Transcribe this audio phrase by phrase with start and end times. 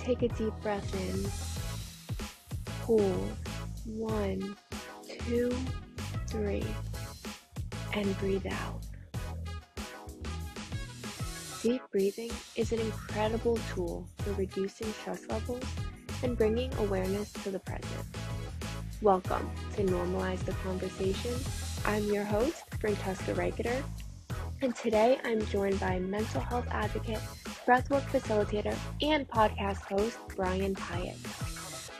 [0.00, 1.30] take a deep breath in.
[2.84, 3.36] Hold.
[3.84, 4.56] One,
[5.26, 5.54] two,
[6.28, 6.64] three.
[7.92, 8.80] And breathe out.
[11.62, 15.62] Deep breathing is an incredible tool for reducing stress levels
[16.22, 18.06] and bringing awareness to the present.
[19.02, 21.34] Welcome to Normalize the Conversation.
[21.84, 23.82] I'm your host, Francesca Reicherter,
[24.62, 27.20] and today I'm joined by mental health advocate,
[27.66, 31.18] breathwork facilitator, and podcast host, Brian Pyatt.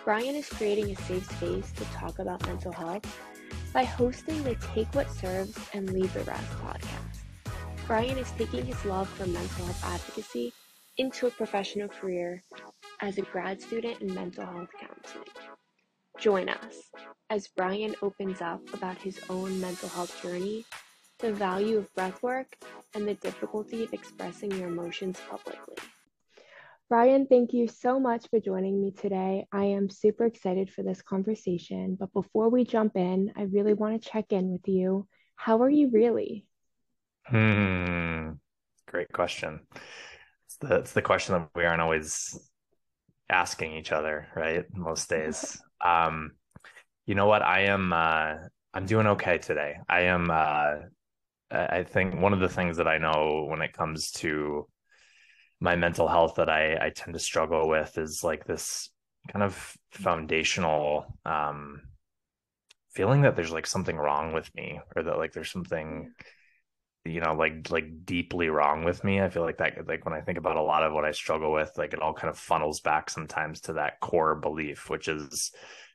[0.04, 3.04] Brian is creating a safe space to talk about mental health
[3.72, 7.20] by hosting the Take What Serves and Leave the Rest podcast.
[7.86, 10.52] Brian is taking his love for mental health advocacy
[10.96, 12.42] into a professional career
[13.00, 15.26] as a grad student in mental health counseling.
[16.18, 16.90] Join us
[17.30, 20.64] as Brian opens up about his own mental health journey
[21.20, 22.46] the value of breathwork,
[22.94, 25.76] and the difficulty of expressing your emotions publicly.
[26.88, 29.46] Brian, thank you so much for joining me today.
[29.52, 31.96] I am super excited for this conversation.
[31.98, 35.06] But before we jump in, I really want to check in with you.
[35.36, 36.46] How are you really?
[37.26, 38.30] Hmm.
[38.88, 39.60] Great question.
[40.46, 42.36] It's the, it's the question that we aren't always
[43.30, 44.64] asking each other, right?
[44.74, 45.60] Most days.
[45.84, 46.32] um,
[47.06, 47.42] you know what?
[47.42, 48.34] I am uh,
[48.74, 49.76] I'm doing okay today.
[49.88, 50.74] I am uh,
[51.50, 54.66] I think one of the things that I know when it comes to
[55.60, 58.90] my mental health that I, I tend to struggle with is like this
[59.30, 61.82] kind of foundational um,
[62.92, 66.12] feeling that there's like something wrong with me or that like there's something
[67.04, 69.20] you know like like deeply wrong with me.
[69.20, 71.52] I feel like that like when i think about a lot of what i struggle
[71.52, 75.50] with like it all kind of funnels back sometimes to that core belief which is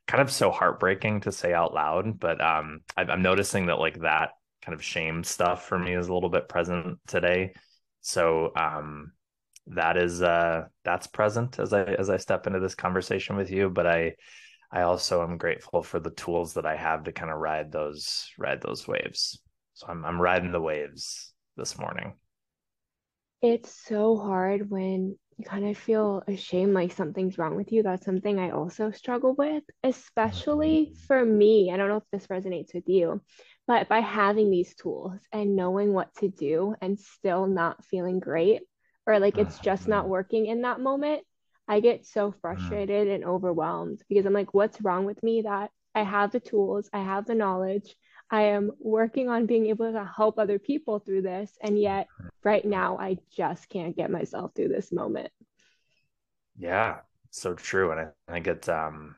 [0.07, 2.19] kind of so heartbreaking to say out loud.
[2.19, 4.31] But um i'm noticing that like that
[4.65, 7.53] kind of shame stuff for me is a little bit present today.
[8.01, 9.11] So um,
[9.67, 13.69] that is uh, that's present as I as I step into this conversation with you.
[13.69, 14.15] But I
[14.71, 18.29] I also am grateful for the tools that I have to kind of ride those
[18.37, 19.39] ride those waves.
[19.73, 22.13] So I'm I'm riding the waves this morning.
[23.41, 27.83] It's so hard when you kind of feel ashamed like something's wrong with you.
[27.83, 31.05] That's something I also struggle with, especially mm-hmm.
[31.07, 31.71] for me.
[31.71, 33.21] I don't know if this resonates with you,
[33.67, 38.61] but by having these tools and knowing what to do and still not feeling great,
[39.07, 41.23] or like it's just not working in that moment,
[41.67, 42.39] I get so mm-hmm.
[42.39, 46.89] frustrated and overwhelmed because I'm like, what's wrong with me that I have the tools,
[46.93, 47.95] I have the knowledge,
[48.29, 51.51] I am working on being able to help other people through this.
[51.61, 52.07] And yet,
[52.43, 55.31] right now, I just can't get myself through this moment.
[56.57, 56.97] Yeah,
[57.29, 57.91] so true.
[57.91, 59.15] And I think it's, um,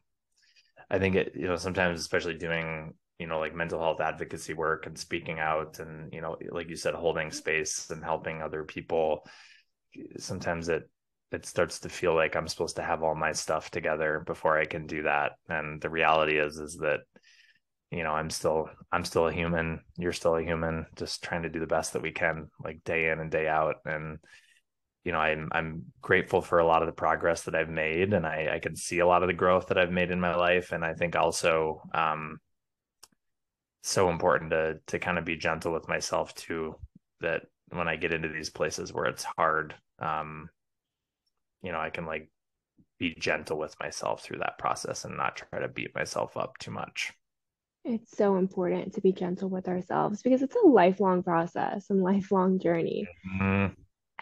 [0.90, 4.86] I think it, you know, sometimes, especially doing you know like mental health advocacy work
[4.86, 9.26] and speaking out and you know like you said holding space and helping other people
[10.18, 10.90] sometimes it
[11.32, 14.66] it starts to feel like i'm supposed to have all my stuff together before i
[14.66, 15.34] can do that.
[15.50, 17.02] And the reality is is that
[17.92, 19.82] you know i'm still i'm still a human.
[19.98, 23.10] You're still a human just trying to do the best that we can like day
[23.10, 23.76] in and day out.
[23.86, 24.20] And
[25.04, 28.28] you know i'm i'm grateful for a lot of the progress that i've made and
[28.28, 30.72] i i can see a lot of the growth that i've made in my life.
[30.72, 32.40] And i think also um
[33.88, 36.76] so important to to kind of be gentle with myself too
[37.22, 40.50] that when i get into these places where it's hard um
[41.62, 42.30] you know i can like
[43.00, 46.72] be gentle with myself through that process and not try to beat myself up too
[46.72, 47.14] much
[47.86, 52.60] it's so important to be gentle with ourselves because it's a lifelong process and lifelong
[52.60, 53.74] journey mm-hmm.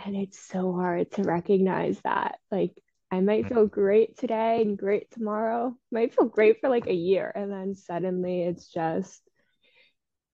[0.05, 2.71] and it's so hard to recognize that like
[3.11, 3.49] I might mm.
[3.49, 5.75] feel great today and great tomorrow.
[5.91, 9.21] Might feel great for like a year and then suddenly it's just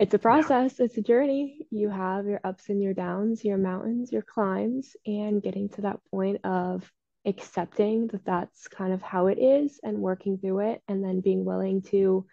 [0.02, 0.86] it's a process, yeah.
[0.86, 1.68] it's a journey.
[1.70, 6.00] You have your ups and your downs, your mountains, your climbs, and getting to that
[6.10, 6.92] point of
[7.24, 11.46] accepting that that's kind of how it is and working through it, and then being
[11.46, 12.26] willing to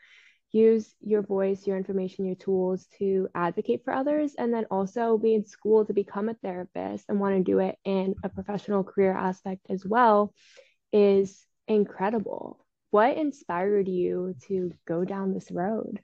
[0.50, 5.34] use your voice, your information, your tools to advocate for others, and then also be
[5.34, 9.12] in school to become a therapist and want to do it in a professional career
[9.12, 10.32] aspect as well
[10.90, 12.64] is incredible.
[12.92, 16.00] What inspired you to go down this road?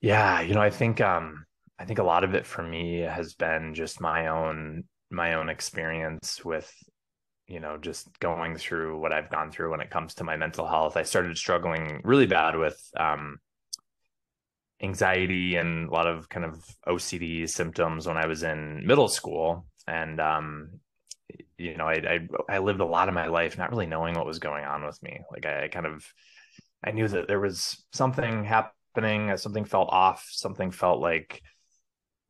[0.00, 1.44] Yeah, you know, I think um
[1.78, 5.48] I think a lot of it for me has been just my own my own
[5.48, 6.72] experience with
[7.48, 10.66] you know just going through what I've gone through when it comes to my mental
[10.66, 10.96] health.
[10.96, 13.38] I started struggling really bad with um
[14.82, 19.66] anxiety and a lot of kind of OCD symptoms when I was in middle school
[19.86, 20.80] and um
[21.58, 21.94] you know I,
[22.50, 24.84] I I lived a lot of my life not really knowing what was going on
[24.84, 25.20] with me.
[25.32, 26.06] Like I, I kind of
[26.84, 31.42] I knew that there was something happening happening something felt off something felt like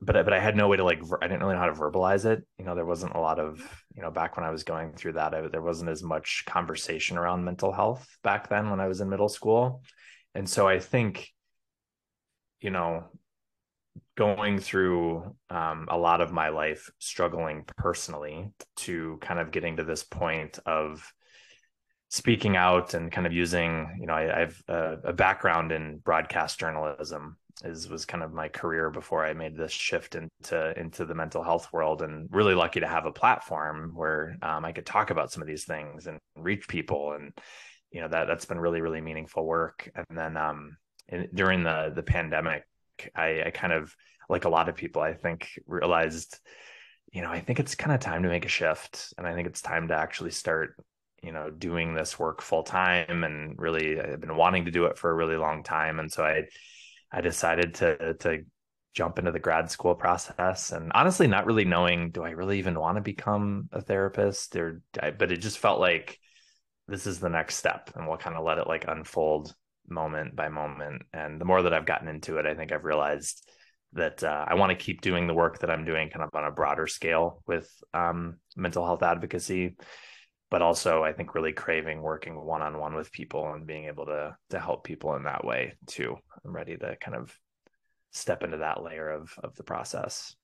[0.00, 2.26] but but I had no way to like I didn't really know how to verbalize
[2.26, 2.44] it.
[2.58, 3.58] You know, there wasn't a lot of
[3.94, 7.16] you know back when I was going through that, I, there wasn't as much conversation
[7.16, 9.82] around mental health back then when I was in middle school,
[10.34, 11.30] and so I think,
[12.60, 13.04] you know,
[14.18, 19.84] going through um, a lot of my life struggling personally to kind of getting to
[19.84, 21.10] this point of
[22.08, 25.98] speaking out and kind of using you know I, I have a, a, background in
[25.98, 31.04] broadcast journalism is was kind of my career before I made this shift into into
[31.04, 34.86] the mental health world and really lucky to have a platform where um, I could
[34.86, 37.32] talk about some of these things and reach people and
[37.90, 39.90] you know that that's been really really meaningful work.
[39.94, 40.76] And then um
[41.08, 42.64] in, during the the pandemic
[43.14, 43.94] I, I kind of
[44.28, 46.38] like a lot of people I think realized
[47.12, 49.48] you know I think it's kind of time to make a shift and I think
[49.48, 50.76] it's time to actually start
[51.26, 54.96] you know doing this work full time and really I've been wanting to do it
[54.96, 55.98] for a really long time.
[55.98, 56.44] And so I
[57.10, 58.44] I decided to to
[58.94, 62.78] jump into the grad school process and honestly not really knowing do I really even
[62.78, 64.80] want to become a therapist or
[65.18, 66.18] but it just felt like
[66.86, 69.52] this is the next step and we'll kind of let it like unfold
[69.88, 71.02] moment by moment.
[71.12, 73.50] And the more that I've gotten into it I think I've realized
[73.94, 76.44] that uh, I want to keep doing the work that I'm doing kind of on
[76.44, 79.76] a broader scale with um, mental health advocacy
[80.50, 84.06] but also I think really craving working one on one with people and being able
[84.06, 86.16] to to help people in that way too.
[86.44, 87.36] I'm ready to kind of
[88.12, 90.34] step into that layer of of the process.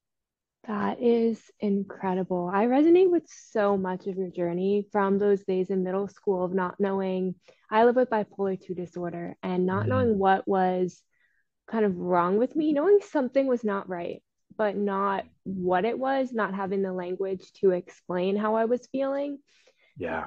[0.66, 2.49] That is incredible.
[2.52, 6.52] I resonate with so much of your journey from those days in middle school of
[6.52, 7.34] not knowing.
[7.69, 9.88] I live with bipolar 2 disorder and not mm-hmm.
[9.88, 11.02] knowing what was
[11.69, 14.22] kind of wrong with me, knowing something was not right,
[14.56, 19.38] but not what it was, not having the language to explain how I was feeling
[19.96, 20.24] yeah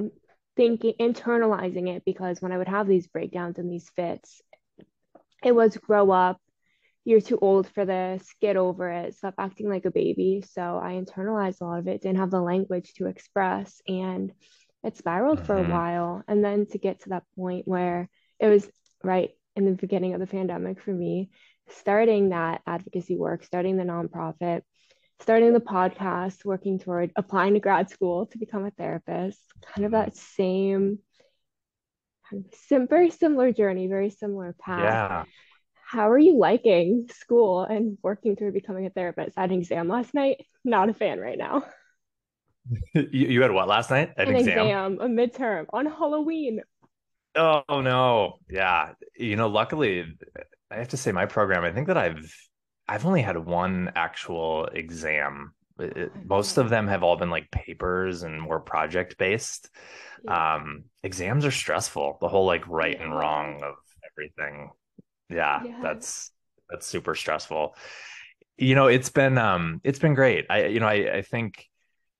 [0.55, 4.41] thinking internalizing it because when i would have these breakdowns and these fits
[5.43, 6.39] it was grow up
[7.03, 10.93] you're too old for this get over it stop acting like a baby so i
[10.93, 14.31] internalized a lot of it didn't have the language to express and
[14.83, 15.45] it spiraled mm-hmm.
[15.45, 15.71] for a mm-hmm.
[15.71, 18.09] while and then to get to that point where
[18.39, 18.69] it was
[19.03, 21.29] right in the beginning of the pandemic for me
[21.69, 24.61] starting that advocacy work starting the nonprofit
[25.21, 29.39] starting the podcast, working toward applying to grad school to become a therapist,
[29.73, 30.99] kind of that same
[32.29, 34.81] kind of sim- very similar journey, very similar path.
[34.81, 35.23] Yeah.
[35.87, 39.37] How are you liking school and working toward becoming a therapist?
[39.37, 40.45] I had an exam last night.
[40.63, 41.63] Not a fan right now.
[42.95, 44.13] you, you had what last night?
[44.17, 44.59] An, an exam?
[44.59, 46.61] exam, a midterm on Halloween.
[47.35, 48.39] Oh no.
[48.49, 48.93] Yeah.
[49.15, 50.05] You know, luckily
[50.71, 52.33] I have to say my program, I think that I've
[52.87, 55.53] I've only had one actual exam.
[55.79, 59.69] It, most of them have all been like papers and more project based.
[60.23, 60.55] Yeah.
[60.55, 62.17] Um, exams are stressful.
[62.21, 63.03] The whole like right yeah.
[63.03, 63.75] and wrong of
[64.11, 64.69] everything.
[65.29, 66.31] Yeah, yeah, that's
[66.69, 67.75] that's super stressful.
[68.57, 70.45] You know, it's been um, it's been great.
[70.49, 71.65] I you know, I I think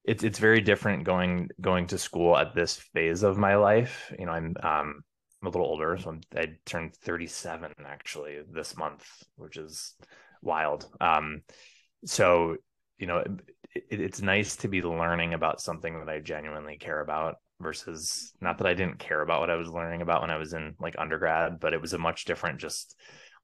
[0.04, 4.12] it's it's very different going going to school at this phase of my life.
[4.18, 5.04] You know, I'm um
[5.42, 9.94] I'm a little older, so I'm, I turned 37 actually this month, which is
[10.46, 10.88] wild.
[11.02, 11.42] Um,
[12.06, 12.58] so
[12.98, 13.18] you know,
[13.76, 18.58] it, it's nice to be learning about something that I genuinely care about versus not
[18.58, 20.96] that I didn't care about what I was learning about when I was in like
[20.98, 22.96] undergrad, but it was a much different just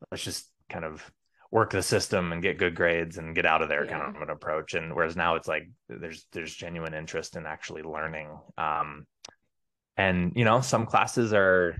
[0.10, 1.10] let's just kind of
[1.52, 4.00] work the system and get good grades and get out of there yeah.
[4.00, 4.74] kind of an approach.
[4.74, 8.30] And whereas now it's like there's there's genuine interest in actually learning.
[8.58, 9.06] Um,
[9.98, 11.76] and you know, some classes are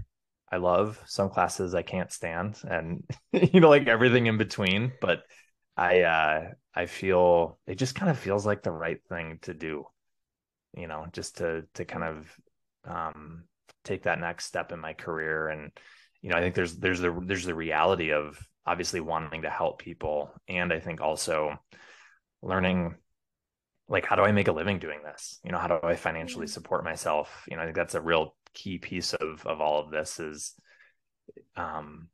[0.52, 1.02] I love.
[1.06, 4.92] Some classes I can't stand, and you know, like everything in between.
[5.02, 5.24] But
[5.78, 9.86] I uh I feel it just kind of feels like the right thing to do.
[10.76, 12.38] You know, just to to kind of
[12.86, 13.44] um
[13.84, 15.72] take that next step in my career and
[16.22, 19.80] you know i think there's there's the there's the reality of obviously wanting to help
[19.80, 21.58] people and i think also
[22.42, 22.96] learning
[23.88, 26.48] like how do i make a living doing this you know how do i financially
[26.48, 29.92] support myself you know i think that's a real key piece of of all of
[29.92, 30.54] this is
[31.56, 32.10] um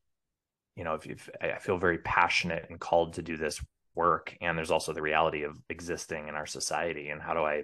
[0.75, 3.63] you know if, if i feel very passionate and called to do this
[3.96, 7.63] work and there's also the reality of existing in our society and how do i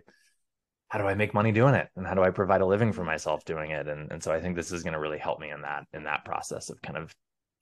[0.93, 1.89] how do i make money doing it?
[1.95, 3.87] And how do i provide a living for myself doing it?
[3.87, 6.03] And and so i think this is going to really help me in that in
[6.03, 7.15] that process of kind of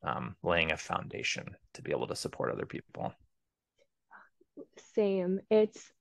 [0.04, 3.14] um, laying a foundation to be able to support other people.
[4.96, 5.40] Same.
[5.50, 5.94] It's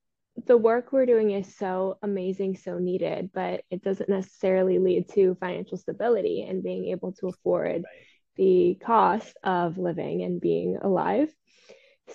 [0.46, 5.36] the work we're doing is so amazing, so needed, but it doesn't necessarily lead to
[5.40, 7.84] financial stability and being able to afford right.
[8.36, 11.32] the cost of living and being alive.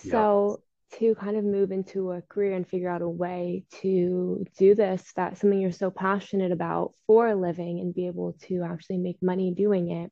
[0.09, 0.61] So,
[0.99, 5.11] to kind of move into a career and figure out a way to do this,
[5.15, 9.21] that's something you're so passionate about for a living and be able to actually make
[9.21, 10.11] money doing it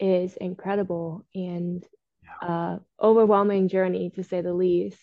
[0.00, 1.84] is incredible and
[2.22, 2.48] yeah.
[2.48, 4.98] uh, overwhelming journey to say the least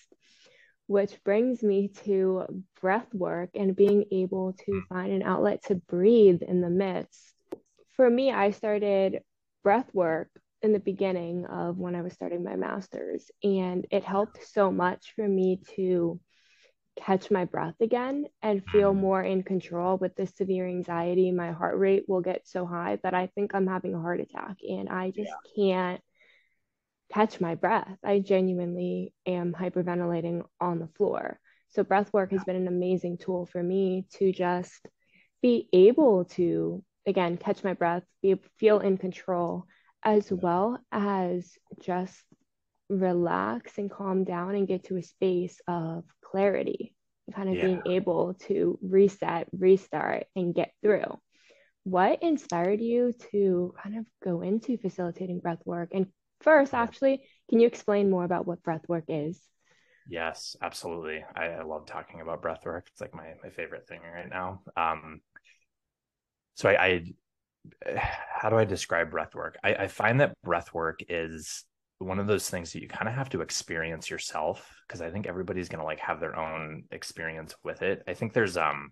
[0.88, 2.46] which brings me to
[2.80, 7.34] breath work and being able to find an outlet to breathe in the midst.
[7.94, 9.24] For me, I started
[9.64, 10.30] breath work
[10.62, 15.14] in the beginning of when I was starting my master's, and it helped so much
[15.16, 16.20] for me to
[16.98, 19.02] catch my breath again and feel Mm.
[19.02, 21.32] more in control with the severe anxiety.
[21.32, 24.58] My heart rate will get so high that I think I'm having a heart attack,
[24.68, 25.36] and I just Yeah.
[25.56, 26.02] can't
[27.14, 27.98] catch my breath.
[28.04, 31.40] I genuinely am hyperventilating on the floor.
[31.70, 34.88] So, breath work has been an amazing tool for me to just
[35.42, 39.66] be able to, again, catch my breath, be, feel in control,
[40.04, 42.18] as well as just
[42.90, 46.96] relax and calm down and get to a space of clarity,
[47.36, 47.64] kind of Yeah.
[47.64, 51.20] being able to reset, restart, and get through.
[51.84, 55.90] What inspired you to kind of go into facilitating breath work?
[55.94, 56.08] And
[56.46, 59.42] first, actually, can you explain more about what breath work is?
[60.08, 61.26] Yes, absolutely.
[61.36, 62.88] I, I love talking about breath work.
[62.92, 64.62] It's like my my favorite thing right now.
[64.78, 65.20] Um,
[66.54, 68.00] so I, I
[68.30, 69.58] how do I describe breath work?
[69.64, 71.66] I, I find that breath work is
[71.98, 75.28] one of those things that you kind of have to experience yourself because I think
[75.28, 78.04] everybody's gonna like have their own experience with it.
[78.08, 78.92] I think there's um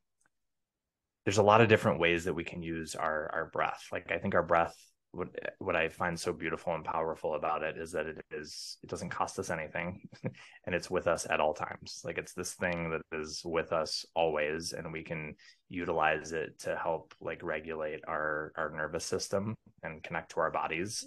[1.26, 3.84] there's a lot of different ways that we can use our our breath.
[3.92, 4.76] Like I think our breath
[5.14, 5.30] what
[5.60, 9.12] what I find so beautiful and powerful about it is that it is it doesn't
[9.12, 10.02] cost us anything
[10.66, 12.02] and it's with us at all times.
[12.04, 15.36] Like it's this thing that is with us always and we can
[15.70, 21.06] utilize it to help like regulate our our nervous system and connect to our bodies.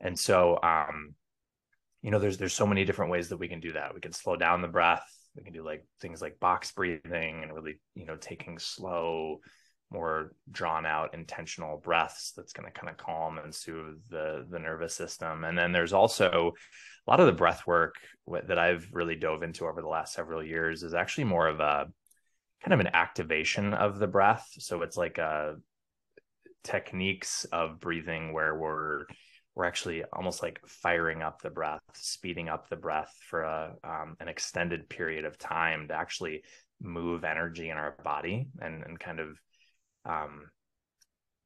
[0.00, 1.14] And so um
[2.02, 3.94] you know there's there's so many different ways that we can do that.
[3.94, 5.04] We can slow down the breath.
[5.36, 9.40] We can do like things like box breathing and really, you know, taking slow
[9.90, 14.58] more drawn out intentional breaths that's going to kind of calm and soothe the the
[14.58, 15.44] nervous system.
[15.44, 16.52] And then there's also
[17.06, 17.96] a lot of the breath work
[18.46, 21.86] that I've really dove into over the last several years is actually more of a
[22.62, 24.46] kind of an activation of the breath.
[24.58, 25.56] So it's like a
[26.62, 29.06] techniques of breathing where we're
[29.54, 34.16] we're actually almost like firing up the breath speeding up the breath for a um,
[34.20, 36.42] an extended period of time to actually
[36.80, 39.38] move energy in our body and and kind of
[40.04, 40.50] um,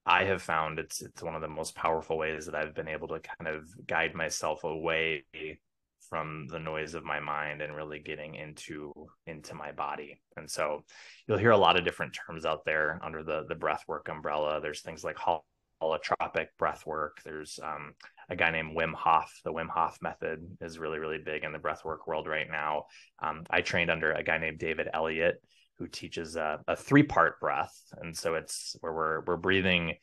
[0.07, 3.09] I have found it's it's one of the most powerful ways that I've been able
[3.09, 5.25] to kind of guide myself away
[6.11, 8.93] from the noise of my mind and really getting into
[9.27, 10.21] into my body.
[10.37, 10.85] And so
[11.27, 14.61] you'll hear a lot of different terms out there under the the breath work umbrella.
[14.61, 17.23] There's things like holotropic breath work.
[17.25, 17.95] There's um,
[18.29, 19.41] a guy named Wim Hof.
[19.43, 22.85] The Wim Hof method is really really big in the breath work world right now.
[23.23, 25.43] Um, I trained under a guy named David Elliott
[25.85, 27.77] who teaches a, a three part breath.
[28.01, 29.97] And so it's where we're, we're breathing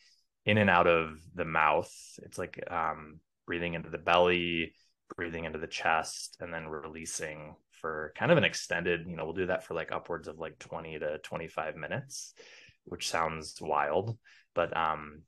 [0.45, 1.91] in and out of the mouth.
[2.21, 4.75] It's like um, breathing into the belly,
[5.17, 9.33] breathing into the chest, and then releasing for kind of an extended, you know, we'll
[9.33, 12.35] do that for like upwards of like 20 to 25 minutes,
[12.83, 14.19] which sounds wild.
[14.53, 15.23] But um,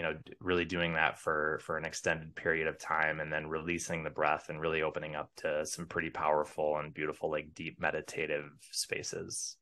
[0.00, 4.02] you know really doing that for for an extended period of time and then releasing
[4.02, 8.48] the breath and really opening up to some pretty powerful and beautiful like deep meditative
[8.70, 9.58] spaces.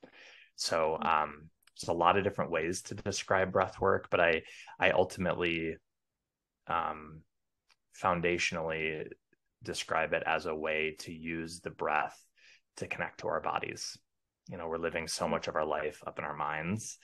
[0.55, 4.43] So um there's a lot of different ways to describe breath work but i
[4.79, 5.77] i ultimately
[6.69, 7.23] um
[8.01, 9.09] foundationally
[9.65, 12.17] describe it as a way to use the breath
[12.77, 13.99] to connect to our bodies.
[14.49, 16.97] You know we're living so much of our life up in our minds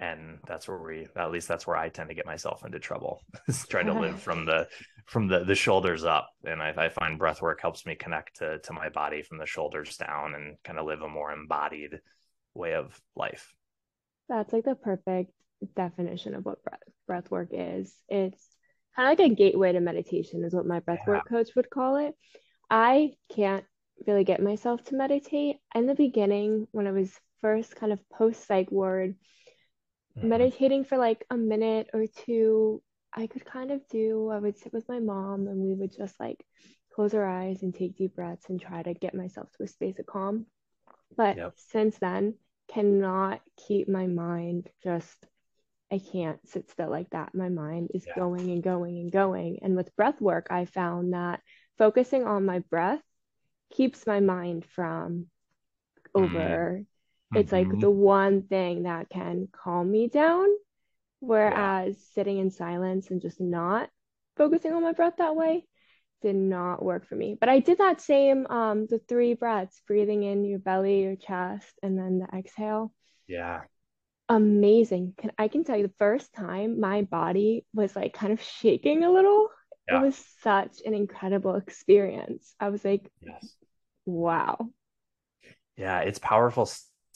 [0.00, 3.22] and that's where we at least that's where i tend to get myself into trouble
[3.48, 4.66] is trying to live from the
[5.06, 8.58] from the the shoulders up and I, I find breath work helps me connect to
[8.58, 12.00] to my body from the shoulders down and kind of live a more embodied
[12.54, 13.54] way of life
[14.28, 15.32] That's like the perfect
[15.76, 17.94] definition of what breath, breath work is.
[18.08, 18.46] It's
[18.94, 21.14] kind of like a gateway to meditation, is what my breath yeah.
[21.14, 22.14] work coach would call it.
[22.70, 23.64] I can't
[24.06, 25.56] really get myself to meditate.
[25.74, 29.14] In the beginning, when I was first kind of post psych ward,
[30.22, 30.28] Mhm.
[30.28, 32.82] meditating for like a minute or two,
[33.12, 34.30] I could kind of do.
[34.30, 36.44] I would sit with my mom and we would just like
[36.94, 39.98] close our eyes and take deep breaths and try to get myself to a space
[39.98, 40.46] of calm.
[41.16, 41.54] But Yep.
[41.56, 42.34] since then,
[42.68, 45.26] cannot keep my mind just,
[45.92, 47.34] I can't sit still like that.
[47.34, 48.14] My mind is Yeah.
[48.14, 49.60] going and going and going.
[49.62, 51.42] And with breath work, I found that
[51.78, 53.02] focusing on my breath
[53.70, 55.26] keeps my mind from
[56.14, 56.84] over.
[57.34, 57.80] It's like Mhm.
[57.80, 60.48] the one thing that can calm me down.
[61.20, 63.90] Whereas sitting in silence and just not
[64.36, 65.66] focusing on my breath that way
[66.22, 67.36] did not work for me.
[67.40, 71.78] But I did that same um the three breaths, breathing in your belly, your chest,
[71.82, 72.92] and then the exhale.
[73.26, 73.62] yeah
[74.30, 75.14] Amazing.
[75.16, 79.02] Can I can tell you the first time my body was like kind of shaking
[79.04, 79.48] a little.
[79.88, 79.96] Yeah.
[79.96, 82.54] It was such an incredible experience.
[82.60, 83.54] I was like, yes
[84.06, 84.70] wow.
[85.76, 86.68] Yeah, it's powerful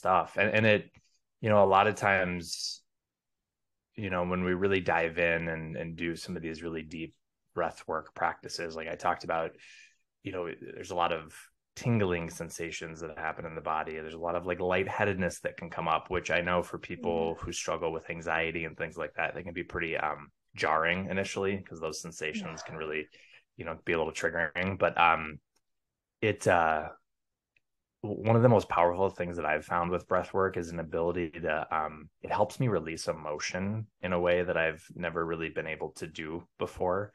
[0.03, 0.35] stuff.
[0.37, 0.91] And and it,
[1.39, 2.81] you know, a lot of times,
[3.95, 7.15] you know, when we really dive in and and do some of these really deep
[7.55, 9.51] breath work practices, like I talked about,
[10.21, 11.33] you know, there's a lot of
[11.77, 13.93] tingling sensations that happen in the body.
[13.93, 17.37] There's a lot of like lightheadedness that can come up, which I know for people
[17.39, 21.55] who struggle with anxiety and things like that, they can be pretty um jarring initially
[21.55, 22.67] because those sensations yeah.
[22.67, 23.07] can really,
[23.55, 24.77] you know, be a little triggering.
[24.77, 25.39] But um
[26.21, 26.89] it uh
[28.03, 31.29] one of the most powerful things that I've found with breath work is an ability
[31.29, 35.67] to um it helps me release emotion in a way that I've never really been
[35.67, 37.13] able to do before.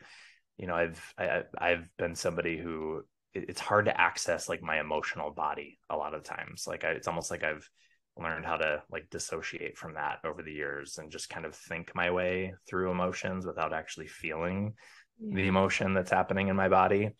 [0.57, 3.03] You know, I've I, I've been somebody who
[3.35, 6.65] it's hard to access like my emotional body a lot of times.
[6.67, 7.69] Like I, it's almost like I've
[8.17, 11.95] learned how to like dissociate from that over the years and just kind of think
[11.95, 14.73] my way through emotions without actually feeling
[15.21, 15.37] yeah.
[15.37, 17.11] the emotion that's happening in my body.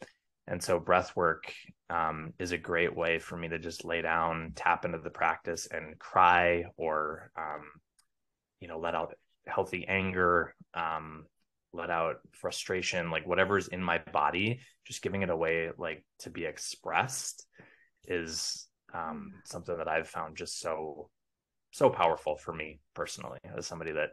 [0.47, 1.53] And so breath work
[1.91, 5.67] um, is a great way for me to just lay down, tap into the practice
[5.71, 7.63] and cry or, um,
[8.61, 9.15] you know, let out
[9.47, 11.25] healthy anger, um,
[11.73, 16.45] let out frustration, like whatever's in my body, just giving it away, like to be
[16.45, 17.47] expressed
[18.05, 21.11] is um, something that I've found just so,
[21.71, 24.11] so powerful for me personally as somebody that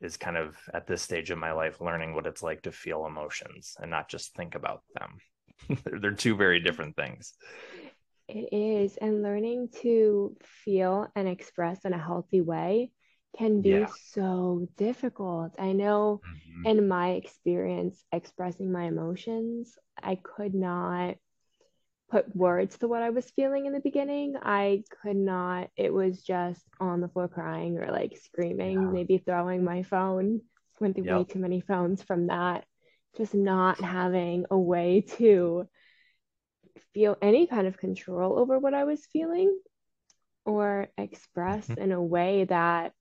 [0.00, 3.06] is kind of at this stage of my life learning what it's like to feel
[3.06, 5.18] emotions and not just think about them.
[5.84, 7.34] they're, two very different things.
[8.28, 8.96] It is.
[8.96, 12.92] And learning to feel and express in a healthy way
[13.36, 13.86] can be yeah.
[14.12, 15.54] so difficult.
[15.58, 16.66] I know mm-hmm.
[16.66, 21.16] in my experience expressing my emotions, I could not
[22.10, 24.34] put words to what I was feeling in the beginning.
[24.42, 28.88] I could not, it was just on the floor crying or like screaming, yeah.
[28.88, 30.40] maybe throwing my phone.
[30.80, 31.16] Went through yep.
[31.18, 32.64] way too many phones from that.
[33.16, 35.66] Just not having a way to
[36.94, 39.56] feel any kind of control over what I was feeling
[40.44, 41.80] or express mm-hmm.
[41.80, 42.92] in a way that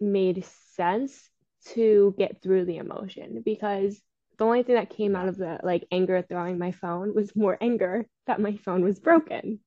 [0.00, 0.44] made
[0.74, 1.30] sense
[1.64, 4.00] to get through the emotion because
[4.38, 7.56] the only thing that came out of the like anger throwing my phone was more
[7.60, 9.60] anger that my phone was broken.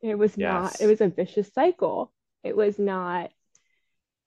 [0.00, 0.50] It was yes.
[0.50, 2.12] not, it was a vicious cycle.
[2.42, 3.30] It was not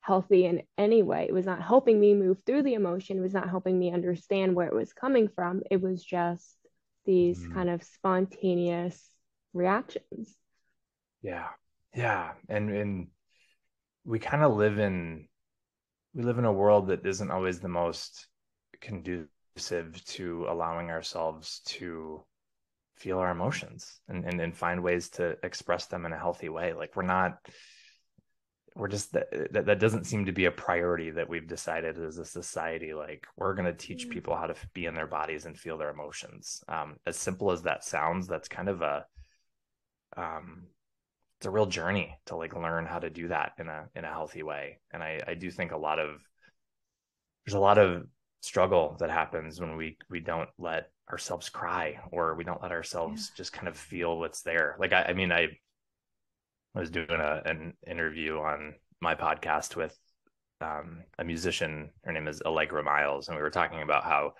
[0.08, 1.26] healthy in any way.
[1.28, 4.56] It was not helping me move through the emotion, it was not helping me understand
[4.56, 5.62] where it was coming from.
[5.70, 6.56] It was just
[7.06, 7.54] these mm.
[7.54, 9.12] kind of spontaneous
[9.54, 10.34] reactions.
[11.22, 11.48] Yeah.
[11.94, 12.32] Yeah.
[12.48, 13.08] And and
[14.06, 15.28] we kind of live in
[16.14, 18.28] we live in a world that isn't always the most
[18.80, 22.24] conducive to allowing ourselves to
[22.96, 26.74] feel our emotions and, and, and find ways to express them in a healthy way.
[26.74, 27.38] Like we're not,
[28.78, 32.18] we're just that, that, that doesn't seem to be a priority that we've decided as
[32.18, 32.94] a society.
[32.94, 35.90] Like we're going to teach people how to be in their bodies and feel their
[35.90, 36.64] emotions.
[36.68, 39.06] Um, as simple as that sounds, that's kind of a,
[40.16, 40.68] um,
[41.38, 44.12] it's a real journey to like learn how to do that in a in a
[44.12, 46.20] healthy way and i i do think a lot of
[47.46, 48.04] there's a lot of
[48.42, 53.30] struggle that happens when we we don't let ourselves cry or we don't let ourselves
[53.32, 53.38] yeah.
[53.38, 55.48] just kind of feel what's there like i, I mean i
[56.76, 59.98] I was doing a, an interview on my podcast with
[60.62, 61.90] um, a musician.
[62.04, 64.34] Her name is allegra miles and we were talking about how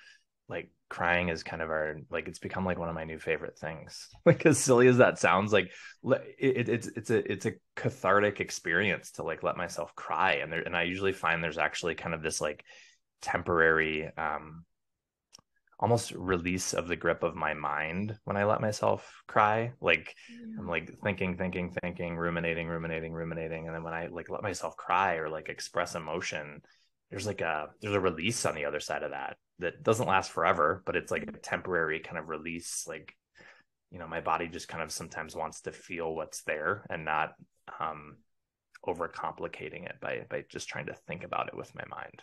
[0.50, 3.58] like crying is kind of our like it's become like one of my new favorite
[3.58, 4.08] things.
[4.26, 5.72] Like as silly as that sounds like
[6.04, 10.36] it, it's it's a it's a cathartic experience to like let myself cry.
[10.36, 12.64] And there and i usually find there's actually kind of this like
[13.22, 14.66] temporary um
[15.80, 19.72] almost release of the grip of my mind when i let myself cry.
[19.80, 20.60] Like yeah.
[20.60, 24.76] i'm like thinking thinking thinking ruminating ruminating ruminating and then when i like let myself
[24.76, 26.62] cry or like express emotion
[27.10, 30.32] there's like a there's a release on the other side of that that doesn't last
[30.32, 33.16] forever but it's like a temporary kind of release like
[33.92, 37.34] you know my body just kind of sometimes wants to feel what's there and not
[37.80, 38.18] um
[38.86, 42.22] overcomplicating it by by just trying to think about it with my mind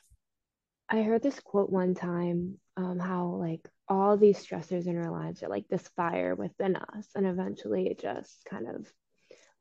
[0.88, 5.42] i heard this quote one time um how like all these stressors in our lives
[5.42, 8.90] are like this fire within us and eventually it just kind of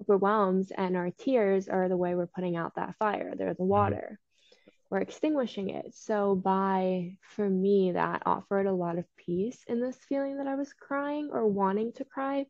[0.01, 3.67] overwhelms and our tears are the way we're putting out that fire they're the mm-hmm.
[3.67, 4.19] water
[4.93, 5.95] or extinguishing it.
[5.95, 10.53] So, by for me, that offered a lot of peace in this feeling that I
[10.53, 12.45] was crying or wanting to cry.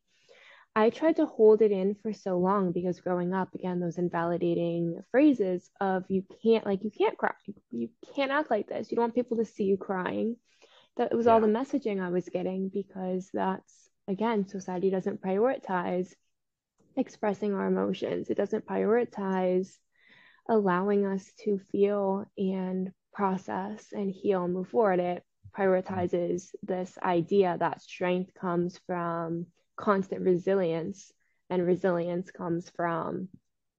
[0.75, 5.01] I tried to hold it in for so long because growing up, again, those invalidating
[5.11, 7.31] phrases of you can't, like, you can't cry,
[7.69, 10.35] you can't act like this, you don't want people to see you crying.
[10.97, 11.33] That was yeah.
[11.33, 16.11] all the messaging I was getting because that's, again, society doesn't prioritize
[16.95, 19.69] expressing our emotions, it doesn't prioritize
[20.49, 24.99] allowing us to feel and process and heal and move forward.
[24.99, 25.23] It
[25.55, 25.61] mm-hmm.
[25.61, 31.11] prioritizes this idea that strength comes from constant resilience
[31.49, 33.29] and resilience comes from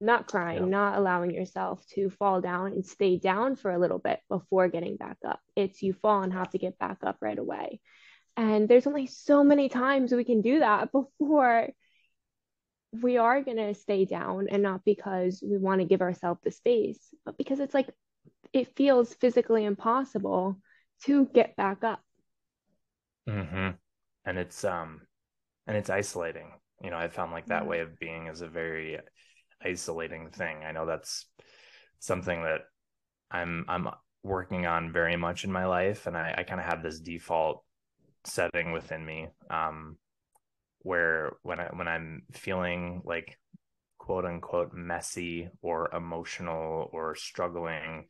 [0.01, 0.69] not crying, yeah.
[0.69, 4.97] not allowing yourself to fall down and stay down for a little bit before getting
[4.97, 5.39] back up.
[5.55, 7.79] It's you fall and have to get back up right away.
[8.37, 11.69] And there's only so many times we can do that before
[13.01, 16.51] we are going to stay down and not because we want to give ourselves the
[16.51, 17.89] space, but because it's like
[18.53, 20.57] it feels physically impossible
[21.03, 22.01] to get back up.
[23.27, 23.71] Mm-hmm.
[24.25, 25.01] And it's um
[25.67, 26.51] and it's isolating.
[26.81, 28.99] You know, I found like that way of being is a very
[29.63, 30.63] isolating thing.
[30.63, 31.25] I know that's
[31.99, 32.61] something that
[33.31, 33.89] I'm I'm
[34.23, 37.63] working on very much in my life, and I, I kind of have this default
[38.25, 39.97] setting within me um,
[40.79, 43.37] where when I when I'm feeling like
[43.97, 48.05] quote unquote messy or emotional or struggling,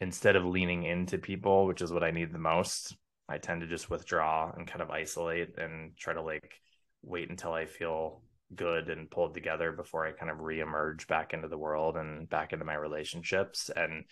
[0.00, 2.96] instead of leaning into people, which is what I need the most,
[3.28, 6.60] I tend to just withdraw and kind of isolate and try to like
[7.02, 8.22] wait until I feel
[8.54, 12.52] good and pulled together before I kind of reemerge back into the world and back
[12.52, 13.70] into my relationships.
[13.74, 14.04] And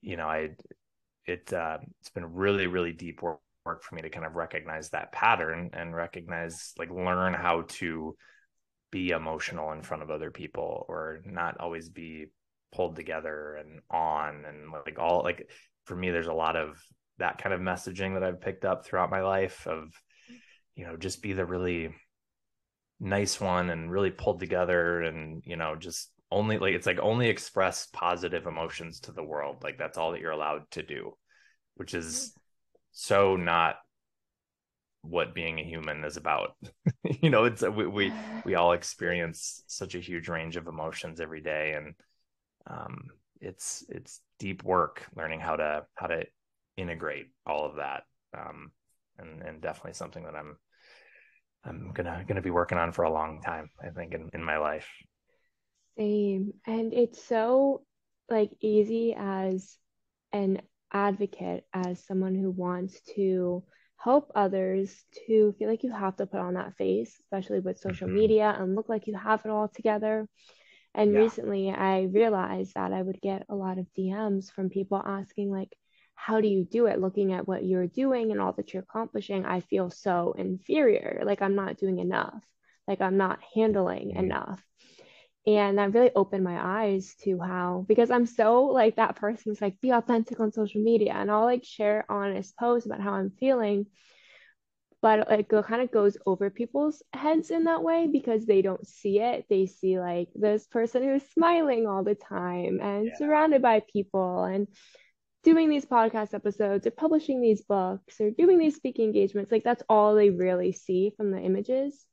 [0.00, 0.50] you know, I
[1.26, 4.90] it uh, it's been really really deep work, work for me to kind of recognize
[4.90, 8.16] that pattern and recognize like learn how to
[8.90, 12.26] be emotional in front of other people or not always be
[12.72, 15.50] pulled together and on and like all like
[15.84, 16.82] for me there's a lot of
[17.18, 19.92] that kind of messaging that I've picked up throughout my life of
[20.78, 21.94] you know just be the really
[23.00, 27.28] nice one and really pulled together and you know just only like it's like only
[27.28, 29.62] express positive emotions to the world.
[29.62, 31.12] Like that's all that you're allowed to do
[31.74, 32.34] which is
[32.92, 33.76] so not
[35.02, 36.56] what being a human is about.
[37.20, 38.12] You know it's we, we
[38.44, 41.94] we all experience such a huge range of emotions every day and
[42.66, 43.08] um
[43.40, 46.24] it's it's deep work learning how to how to
[46.76, 48.02] integrate all of that
[48.36, 48.70] um
[49.18, 50.56] and and definitely something that i'm
[51.68, 53.70] I'm gonna gonna be working on for a long time.
[53.82, 54.88] I think in, in my life.
[55.96, 57.82] Same, and it's so
[58.30, 59.76] like easy as
[60.32, 63.64] an advocate, as someone who wants to
[63.96, 68.06] help others to feel like you have to put on that face, especially with social
[68.06, 68.16] mm-hmm.
[68.16, 70.26] media and look like you have it all together.
[70.94, 71.20] And yeah.
[71.20, 75.76] recently I realized that I would get a lot of DMs from people asking like
[76.18, 77.00] how do you do it?
[77.00, 81.22] Looking at what you're doing and all that you're accomplishing i feel so inferior.
[81.24, 82.44] Like i'm not doing enough.
[82.88, 84.24] Like i'm not handling mm-hmm.
[84.24, 84.62] enough.
[85.46, 89.62] And that really opened my eyes to how because i'm so like that person who's
[89.62, 93.30] like be authentic on social media and i'll like share honest posts about how i'm
[93.30, 93.86] feeling.
[95.00, 99.20] But it kind of goes over people's heads in that way because they don't see
[99.20, 99.46] it.
[99.48, 103.16] They see like this person who's smiling all the time and yeah.
[103.16, 104.66] surrounded by people and
[105.48, 109.82] doing these podcast episodes or publishing these books or doing these speaking engagements like that's
[109.88, 112.04] all they really see from the images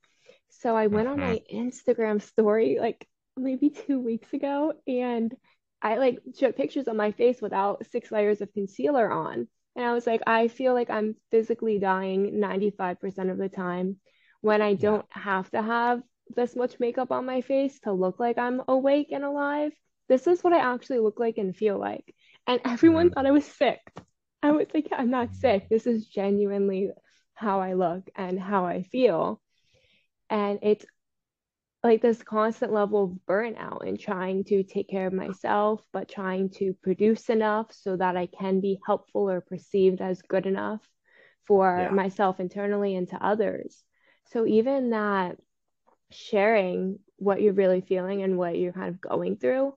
[0.47, 1.67] so i went on my mm-hmm.
[1.67, 5.35] instagram story like maybe two weeks ago and
[5.81, 9.91] i like showed pictures of my face without six layers of concealer on and i
[9.91, 13.97] was like i feel like i'm physically dying 95% of the time
[14.39, 15.21] when i don't yeah.
[15.23, 16.01] have to have
[16.33, 19.73] this much makeup on my face to look like i'm awake and alive
[20.07, 22.15] this is what i actually look like and feel like
[22.47, 23.79] and everyone thought I was sick.
[24.43, 25.35] I was like, yeah, I'm not mm.
[25.35, 25.67] sick.
[25.69, 26.91] This is genuinely
[27.33, 29.41] how I look and how I feel.
[30.29, 30.85] And it's
[31.83, 36.49] like this constant level of burnout and trying to take care of myself, but trying
[36.49, 40.81] to produce enough so that I can be helpful or perceived as good enough
[41.47, 41.89] for yeah.
[41.89, 43.83] myself internally and to others.
[44.31, 45.37] So even that
[46.11, 49.75] sharing what you're really feeling and what you're kind of going through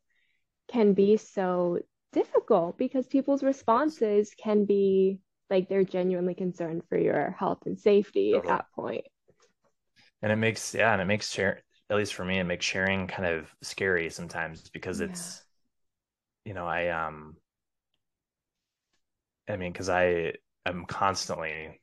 [0.68, 1.78] can be so
[2.12, 5.18] difficult because people's responses can be
[5.50, 8.50] like they're genuinely concerned for your health and safety totally.
[8.50, 9.04] at that point.
[10.22, 13.06] And it makes yeah, and it makes share at least for me, it makes sharing
[13.06, 15.42] kind of scary sometimes because it's
[16.44, 16.50] yeah.
[16.50, 17.36] you know, I um
[19.48, 20.34] I mean, because I
[20.66, 21.80] am constantly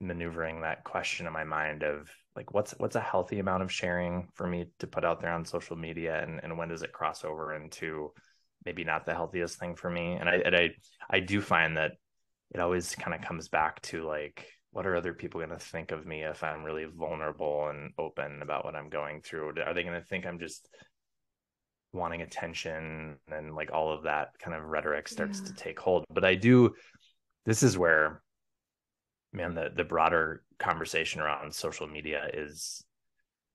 [0.00, 4.28] maneuvering that question in my mind of like what's what's a healthy amount of sharing
[4.34, 7.24] for me to put out there on social media and, and when does it cross
[7.24, 8.12] over into
[8.64, 10.14] maybe not the healthiest thing for me.
[10.14, 10.70] And I and I
[11.10, 11.92] I do find that
[12.52, 15.92] it always kind of comes back to like what are other people going to think
[15.92, 19.54] of me if I'm really vulnerable and open about what I'm going through?
[19.64, 20.68] Are they going to think I'm just
[21.92, 25.46] wanting attention and like all of that kind of rhetoric starts yeah.
[25.46, 26.04] to take hold?
[26.10, 26.74] But I do
[27.46, 28.22] this is where
[29.32, 32.84] man the the broader conversation around social media is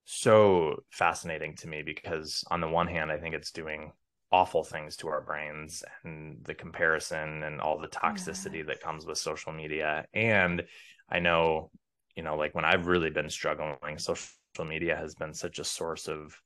[0.05, 3.91] so fascinating to me because on the one hand I think it's doing
[4.31, 9.17] awful things to our brains and the comparison and all the toxicity that comes with
[9.17, 10.05] social media.
[10.13, 10.63] And
[11.11, 11.71] i know
[12.15, 14.27] you know like when i've really been struggling social
[14.63, 16.39] media has been such a source of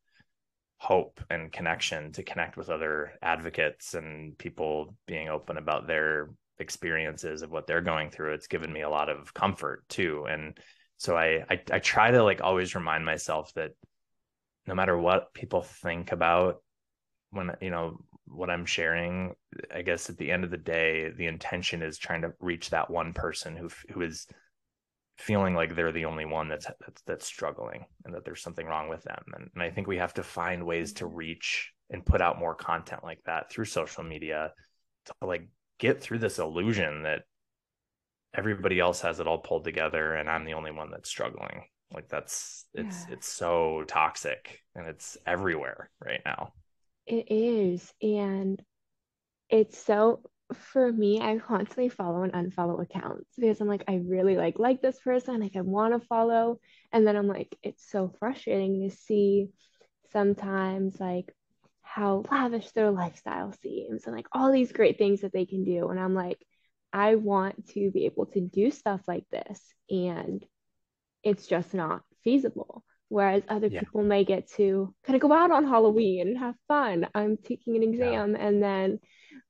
[0.78, 7.42] hope and connection to connect with other advocates and people being open about their experiences
[7.42, 8.34] of what they're going through.
[8.34, 10.26] It's given me a lot of comfort too.
[10.30, 10.58] And
[10.98, 13.72] so I, I i try to like always remind myself that
[14.68, 16.62] no matter what people think about
[17.34, 19.34] when you know what i'm sharing
[19.74, 22.90] i guess at the end of the day the intention is trying to reach that
[22.90, 24.28] one person who who is
[25.18, 28.90] feeling like they're the only one that's that's, that's struggling and that there's something wrong
[28.90, 29.24] with them.
[29.36, 31.16] And, and i think we have to find ways to mm-hmm.
[31.16, 34.54] reach and put out more content like that through social media
[35.06, 35.48] to like
[35.80, 37.24] get through this illusion that
[38.36, 41.66] everybody else has it all pulled together and i'm the only one that's struggling.
[41.94, 43.14] Like that's it's yeah.
[43.14, 46.54] it's so toxic and it's everywhere right now
[47.06, 48.62] it is and
[49.50, 50.22] it's so
[50.54, 54.82] for me, I constantly follow and unfollow accounts because I'm like, I really like like
[54.82, 56.60] this person, like I want to follow,
[56.92, 59.50] and then I'm like, it's so frustrating to see
[60.12, 61.34] sometimes like
[61.82, 65.90] how lavish their lifestyle seems and like all these great things that they can do,
[65.90, 66.38] and I'm like,
[66.92, 70.46] I want to be able to do stuff like this, and
[71.24, 72.84] it's just not feasible.
[73.14, 73.82] Whereas other yeah.
[73.82, 77.08] people may get to kind of go out on Halloween and have fun.
[77.14, 78.48] I'm taking an exam yeah.
[78.48, 79.00] and then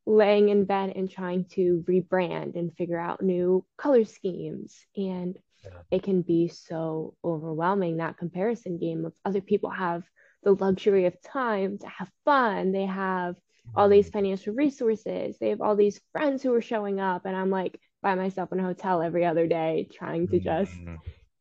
[0.06, 5.70] laying in bed and trying to rebrand and figure out new color schemes and yeah.
[5.92, 10.04] it can be so overwhelming that comparison game of other people have
[10.44, 13.36] the luxury of time to have fun they have
[13.78, 14.18] all these mm-hmm.
[14.18, 18.14] financial resources they have all these friends who are showing up and i'm like by
[18.14, 20.96] myself in a hotel every other day trying to just mm-hmm.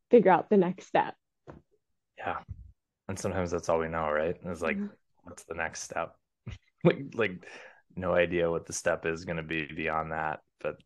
[0.08, 1.16] figure out the next step
[2.24, 2.38] yeah.
[3.08, 4.36] And sometimes that's all we know right?
[4.44, 4.86] It's like mm-hmm.
[5.24, 6.14] what's the next step?
[6.84, 7.44] Like like
[7.94, 10.76] no idea what the step is going to be beyond that but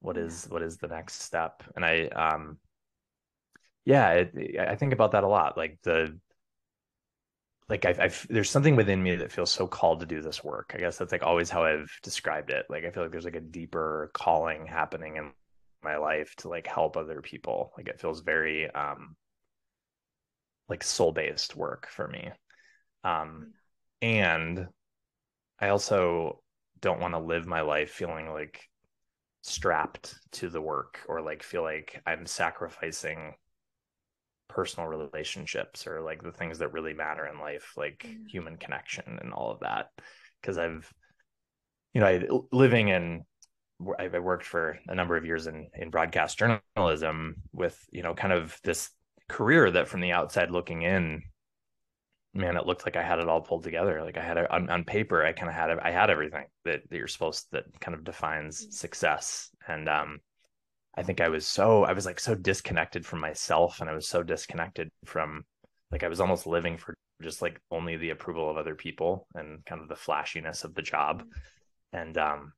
[0.00, 1.62] what is what is the next step?
[1.76, 2.58] And i um
[3.84, 6.18] yeah it, i think about that a lot like the
[7.68, 10.72] like I've, I've there's something within me that feels so called to do this work.
[10.74, 12.66] I guess that's like always how i've described it.
[12.68, 15.30] Like i feel like there's like a deeper calling happening in
[15.82, 17.72] my life to like help other people.
[17.76, 19.16] Like it feels very um
[20.72, 22.30] like soul based work for me
[23.04, 23.52] um
[24.02, 24.66] and
[25.60, 26.42] I also
[26.80, 28.60] don't want to live my life feeling like
[29.42, 33.34] strapped to the work or like feel like I'm sacrificing
[34.48, 38.28] personal relationships or like the things that really matter in life, like mm.
[38.28, 39.90] human connection and all of that.
[40.40, 40.92] Because I've,
[41.94, 43.24] you know, I living in
[43.98, 48.32] I worked for a number of years in in broadcast journalism with you know kind
[48.32, 48.90] of this
[49.32, 51.22] career that from the outside looking in
[52.34, 54.02] man, it looked like I had it all pulled together.
[54.02, 56.82] Like I had a, on, on paper, I kind of had I had everything that,
[56.88, 58.72] that you're supposed that kind of defines mm.
[58.72, 59.50] success.
[59.68, 60.20] And um,
[60.96, 64.08] I think I was so I was like so disconnected from myself, and I was
[64.08, 65.44] so disconnected from
[65.90, 69.64] like I was almost living for just like only the approval of other people and
[69.64, 71.22] kind of the flashiness of the job.
[71.22, 71.28] Mm.
[71.94, 72.52] And um,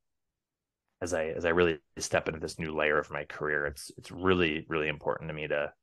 [1.01, 4.11] as I as I really step into this new layer of my career, it's it's
[4.11, 5.73] really really important to me to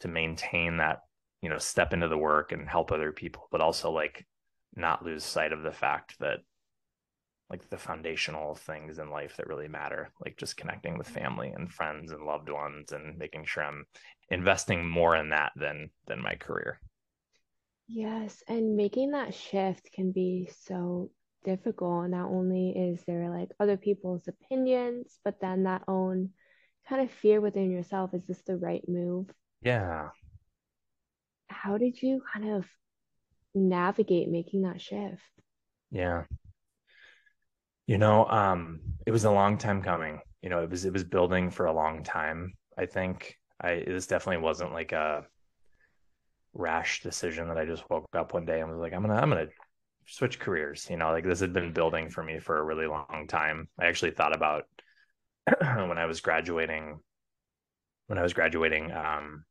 [0.00, 1.00] to maintain that
[1.40, 4.26] you know step into the work and help other people but also like
[4.74, 6.38] not lose sight of the fact that
[7.50, 11.72] like the foundational things in life that really matter like just connecting with family and
[11.72, 13.84] friends and loved ones and making sure i'm
[14.30, 16.80] investing more in that than than my career.
[17.86, 21.10] Yes and making that shift can be so
[21.44, 22.08] difficult.
[22.08, 26.30] Not only is there like other people's opinions but then that own
[26.88, 29.30] kind of fear within yourself is this the right move
[29.64, 30.08] yeah
[31.64, 32.66] how did you kind of
[33.54, 35.22] navigate making that shift?
[35.90, 36.24] Yeah.
[37.86, 40.20] You know, um, it was a long time coming.
[40.42, 42.54] You know, it was it was building for a long time.
[42.76, 45.26] I think I this definitely wasn't like a
[46.52, 49.30] rash decision that I just woke up one day and was like, I'm gonna I'm
[49.30, 49.48] gonna
[50.06, 50.86] switch careers.
[50.90, 53.68] You know, like this had been building for me for a really long time.
[53.78, 54.64] I actually thought about
[55.60, 57.00] when I was graduating
[58.06, 59.44] when I was graduating um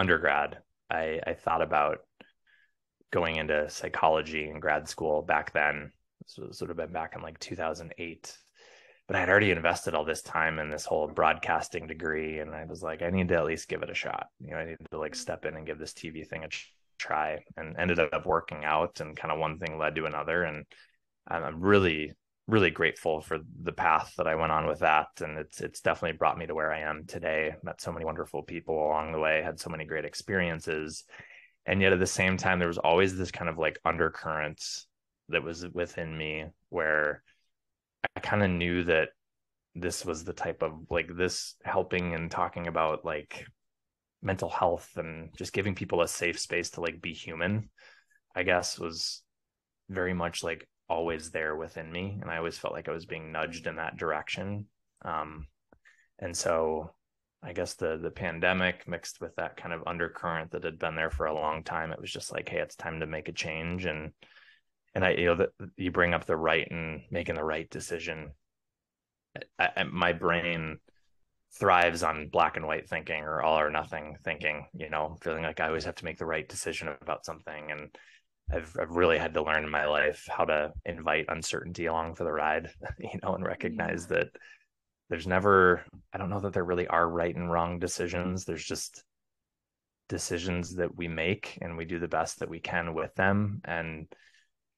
[0.00, 0.58] undergrad,
[0.90, 1.98] I, I thought about
[3.12, 5.92] going into psychology in grad school back then.
[6.26, 8.38] So this would have been back in like 2008.
[9.06, 12.38] But I had already invested all this time in this whole broadcasting degree.
[12.38, 14.28] And I was like, I need to at least give it a shot.
[14.40, 16.48] You know, I need to like step in and give this TV thing a
[16.98, 19.00] try and ended up working out.
[19.00, 20.44] And kind of one thing led to another.
[20.44, 20.64] And
[21.26, 22.14] I'm really
[22.46, 25.08] really grateful for the path that I went on with that.
[25.20, 27.54] And it's it's definitely brought me to where I am today.
[27.62, 31.04] Met so many wonderful people along the way, had so many great experiences.
[31.66, 34.62] And yet at the same time, there was always this kind of like undercurrent
[35.28, 37.22] that was within me where
[38.16, 39.10] I kind of knew that
[39.74, 43.44] this was the type of like this helping and talking about like
[44.22, 47.70] mental health and just giving people a safe space to like be human,
[48.34, 49.22] I guess was
[49.88, 52.18] very much like always there within me.
[52.20, 54.66] And I always felt like I was being nudged in that direction.
[55.02, 55.46] Um,
[56.18, 56.90] and so
[57.42, 61.10] I guess the the pandemic mixed with that kind of undercurrent that had been there
[61.10, 63.86] for a long time, it was just like, hey, it's time to make a change.
[63.86, 64.12] And
[64.94, 68.32] and I, you know, that you bring up the right and making the right decision.
[69.58, 70.78] I, I, my brain
[71.58, 74.66] thrives on black and white thinking or all or nothing thinking.
[74.74, 77.96] You know, feeling like I always have to make the right decision about something, and
[78.52, 82.24] I've I've really had to learn in my life how to invite uncertainty along for
[82.24, 82.70] the ride.
[82.98, 84.18] You know, and recognize yeah.
[84.18, 84.28] that
[85.10, 85.84] there's never
[86.14, 89.02] i don't know that there really are right and wrong decisions there's just
[90.08, 94.06] decisions that we make and we do the best that we can with them and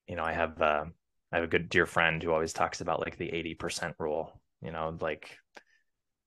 [0.08, 0.85] you know i have uh,
[1.30, 4.72] i have a good dear friend who always talks about like the 80% rule you
[4.72, 5.37] know like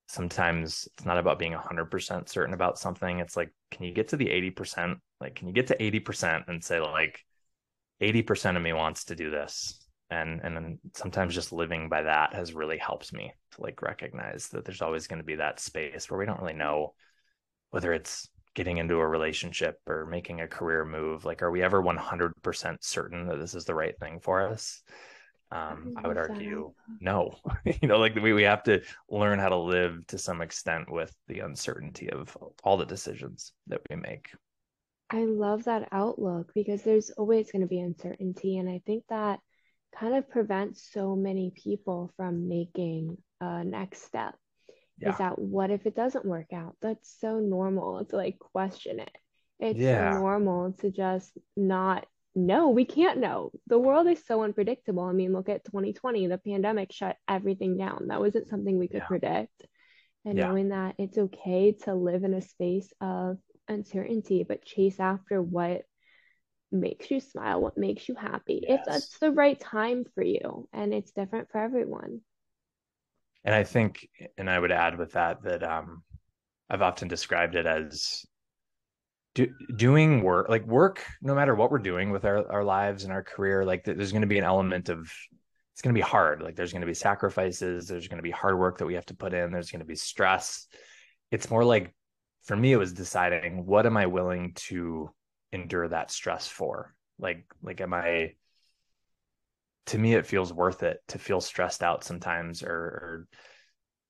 [0.07, 4.17] sometimes it's not about being 100% certain about something it's like can you get to
[4.17, 7.25] the 80% like can you get to 80% and say like
[8.01, 9.79] 80% of me wants to do this.
[10.11, 14.49] And and then sometimes just living by that has really helped me to like recognize
[14.49, 16.93] that there's always going to be that space where we don't really know
[17.71, 21.25] whether it's getting into a relationship or making a career move.
[21.25, 24.83] Like are we ever 100% certain that this is the right thing for us?
[25.51, 27.35] Um, i would argue no.
[27.65, 31.15] You know like we, we have to learn how to live to some extent with
[31.27, 34.29] the uncertainty of all the decisions that we make
[35.09, 39.39] i love that outlook because there's always going to be uncertainty and i think that
[39.97, 44.35] kind of prevents so many people from making a next step.
[44.97, 45.11] Yeah.
[45.11, 46.75] is that what if it doesn't work out?
[46.81, 49.11] That's so normal to like question it.
[49.59, 50.13] It's yeah.
[50.13, 52.69] so normal to just not know.
[52.69, 53.51] We can't know.
[53.67, 55.03] The world is so unpredictable.
[55.03, 58.07] I mean look at 2020 the pandemic shut everything down.
[58.07, 59.07] That wasn't something we could yeah.
[59.07, 59.67] predict.
[60.23, 65.41] And knowing that it's okay to live in a space of uncertainty but chase after
[65.41, 65.81] what
[66.71, 68.79] makes you smile, what makes you happy, yes.
[68.79, 70.67] if that's the right time for you.
[70.73, 72.21] And it's different for everyone.
[73.43, 76.03] And I think, and I would add with that, that um,
[76.69, 78.25] I've often described it as
[79.35, 83.13] do, doing work, like work, no matter what we're doing with our, our lives and
[83.13, 85.11] our career, like there's going to be an element of,
[85.73, 86.41] it's going to be hard.
[86.41, 89.05] Like there's going to be sacrifices, there's going to be hard work that we have
[89.07, 90.67] to put in, there's going to be stress.
[91.31, 91.93] It's more like,
[92.45, 95.09] for me, it was deciding what am I willing to
[95.51, 96.95] endure that stress for?
[97.17, 98.33] Like like am i
[99.85, 103.27] to me it feels worth it to feel stressed out sometimes or, or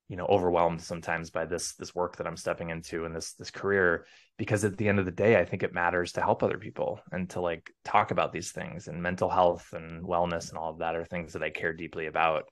[0.08, 3.50] you know overwhelmed sometimes by this this work that i'm stepping into and this this
[3.50, 4.06] career.
[4.38, 7.00] Because at the end of the day i think it matters to help other people
[7.12, 8.88] and to like talk about these things.
[8.88, 12.06] And mental health and wellness and all of that are things that i care deeply
[12.06, 12.44] about.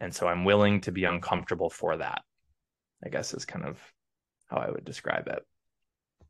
[0.00, 2.22] And so i'm willing to be uncomfortable for that
[3.04, 3.78] i guess is kind of
[4.48, 5.44] how i would describe it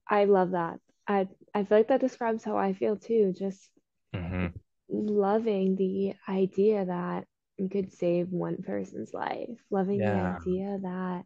[0.09, 0.79] i love that
[1.09, 3.33] I I feel like that describes how I feel too.
[3.37, 3.71] Just
[4.15, 4.49] mm-hmm.
[4.91, 7.25] loving the idea that
[7.57, 10.13] you could save one person's life, loving yeah.
[10.13, 11.23] the idea that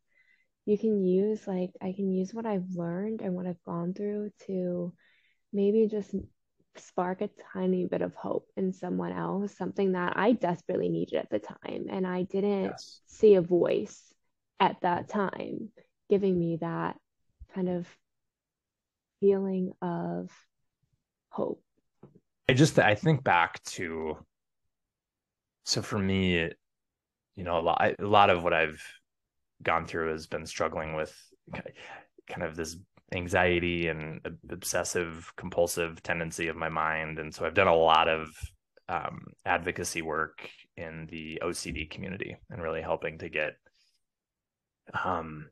[0.65, 4.31] you can use like I can use what I've learned and what I've gone through
[4.47, 4.95] to
[5.53, 6.15] maybe just
[6.77, 11.29] spark a tiny bit of hope in someone else, something that I desperately needed at
[11.29, 11.87] the time.
[11.91, 13.01] And I didn't yes.
[13.07, 14.01] see a voice
[14.61, 15.71] at that time
[16.13, 16.95] giving me that
[17.55, 17.89] kind of
[19.19, 20.31] feeling of
[21.31, 21.63] hope.
[22.51, 24.19] I just I think back to
[25.65, 26.51] so for me,
[27.35, 28.83] you know, a lot a lot of what I've
[29.63, 31.17] gone through has been struggling with
[32.29, 32.77] kind of this
[33.15, 34.21] anxiety and
[34.51, 38.29] obsessive compulsive tendency of my mind and so i've done a lot of
[38.89, 40.49] um, advocacy work
[40.79, 43.53] in the ocd community and really helping to get
[45.05, 45.47] um,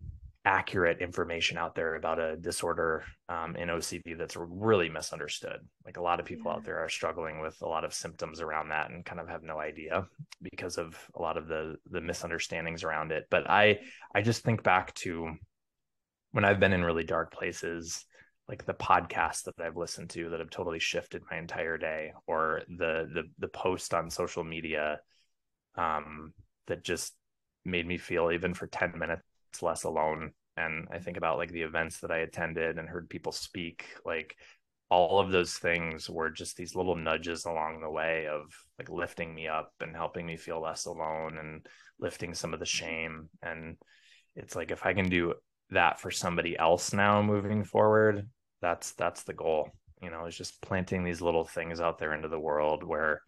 [0.44, 5.60] accurate information out there about a disorder um, in OCD that's really misunderstood.
[5.84, 6.56] Like a lot of people yeah.
[6.56, 9.42] out there are struggling with a lot of symptoms around that and kind of have
[9.42, 10.06] no idea
[10.42, 13.24] because of a lot of the the misunderstandings around it.
[13.30, 13.80] But I
[14.14, 15.34] I just think back to
[16.32, 18.04] when I've been in really dark places
[18.48, 22.62] like the podcasts that I've listened to that have totally shifted my entire day or
[22.66, 25.00] the the the post on social media
[25.76, 26.32] um
[26.66, 27.14] that just
[27.64, 29.22] made me feel even for 10 minutes
[29.62, 30.32] less alone.
[30.56, 34.36] And i think about like the events that i attended and heard people speak like
[34.90, 39.32] all of those things were just these little nudges along the way of like lifting
[39.32, 41.64] me up and helping me feel less alone and
[42.00, 43.28] lifting some of the shame.
[43.40, 43.76] And
[44.36, 45.34] it's like if i can do
[45.70, 48.28] that for somebody else now moving forward
[48.60, 49.70] that's that's the goal
[50.02, 53.22] you know is just planting these little things out there into the world where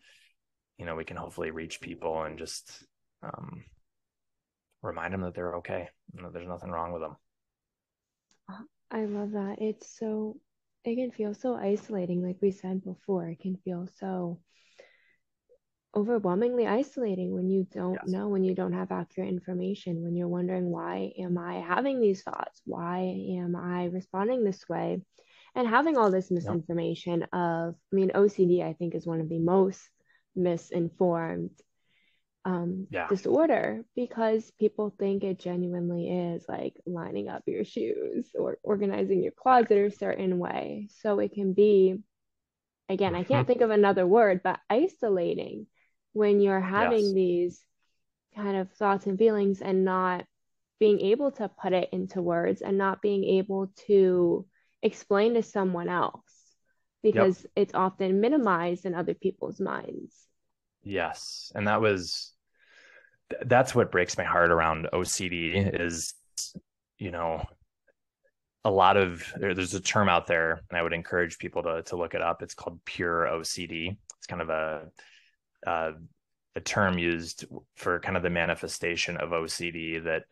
[0.79, 2.85] you know we can hopefully reach people and just
[3.23, 3.65] um,
[4.83, 7.17] remind them that they're okay and that there's nothing wrong with them.
[8.91, 9.57] I love that.
[9.59, 10.37] It's so,
[10.85, 12.23] it can feel so isolating.
[12.23, 14.41] Like we said before, it can feel so
[15.95, 18.09] overwhelmingly isolating when you don't yes.
[18.09, 22.23] know, when you don't have accurate information, when you're wondering, why am I having these
[22.23, 22.61] thoughts?
[22.65, 22.99] Why
[23.39, 25.03] am I responding this way?
[25.55, 27.29] And having all this misinformation yep.
[27.33, 29.81] of, I mean, OCD, I think, is one of the most
[30.35, 31.51] misinformed
[32.45, 33.09] um, yeah.
[33.09, 39.33] disorder because people think it genuinely is like lining up your shoes or organizing your
[39.33, 40.89] closet a certain way.
[41.01, 41.99] So it can be,
[42.89, 43.47] again, I can't mm-hmm.
[43.47, 45.67] think of another word, but isolating
[46.13, 47.15] when you're having yes.
[47.15, 47.65] these
[48.35, 50.25] kind of thoughts and feelings and not
[50.81, 54.45] being able to put it into words and not being able to
[54.83, 56.21] explain to someone else
[57.05, 57.51] because yep.
[57.57, 60.27] it's often minimized in other people's minds.
[60.83, 61.53] Yes.
[61.55, 62.32] And that was
[63.47, 66.15] that's what breaks my heart around OCD is
[66.99, 67.45] you know
[68.65, 71.83] a lot of there, there's a term out there and I would encourage people to
[71.85, 72.43] to look it up.
[72.43, 73.97] It's called pure OCD.
[74.19, 74.89] It's kind of a
[75.67, 75.93] uh,
[76.55, 77.45] a term used
[77.77, 80.25] for kind of the manifestation of OCD that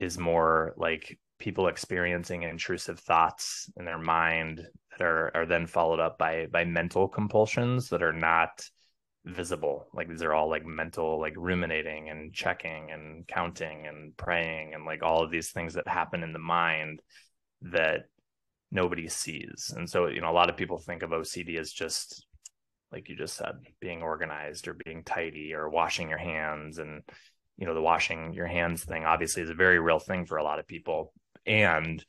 [0.00, 6.00] is more like people experiencing intrusive thoughts in their mind that are are then followed
[6.00, 8.68] up by by mental compulsions that are not
[9.24, 14.74] visible like these are all like mental like ruminating and checking and counting and praying
[14.74, 17.00] and like all of these things that happen in the mind
[17.60, 18.06] that
[18.72, 19.72] nobody sees.
[19.76, 22.26] And so you know a lot of people think of ocd as just
[22.90, 26.78] like you just said being organized or being tidy or washing your hands.
[26.78, 27.02] And
[27.56, 30.44] you know the washing your hands thing obviously is a very real thing for a
[30.44, 31.12] lot of people.
[31.46, 32.04] And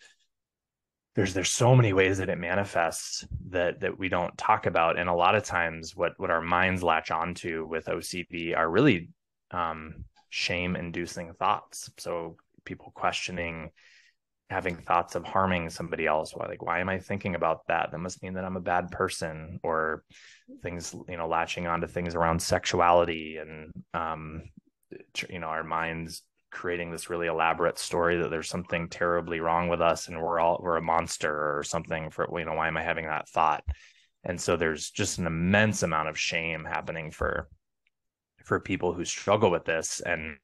[1.16, 4.98] there's there's so many ways that it manifests that that we don't talk about.
[4.98, 9.10] And a lot of times what what our minds latch onto with OCD are really
[9.52, 11.92] um, shame inducing thoughts.
[11.98, 13.70] So people questioning
[14.50, 16.36] having thoughts of harming somebody else.
[16.36, 17.92] Why like why am i thinking about that?
[17.92, 20.04] That must mean that i'm a bad person or
[20.62, 24.44] things you know latching onto things around sexuality and um
[25.30, 29.82] you know our minds creating this really elaborate story that there's something terribly wrong with
[29.82, 32.82] us and we're all we're a monster or something for you know why am i
[32.82, 33.64] having that thought
[34.24, 37.50] and so there's just an immense amount of shame happening for
[38.46, 40.38] for people who struggle with this and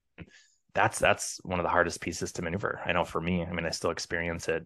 [0.73, 2.79] that's that's one of the hardest pieces to maneuver.
[2.85, 4.65] I know for me, I mean, I still experience it